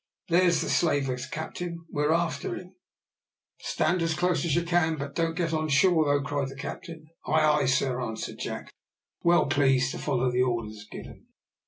[0.29, 2.73] "There's the slaver's captain we're after him."
[3.59, 6.55] "Stand in as close as you can, but don't get on shore, though," cried the
[6.55, 7.05] captain.
[7.27, 8.73] "Ay, ay, sir," answered Jack,
[9.21, 11.27] well pleased to follow the orders given.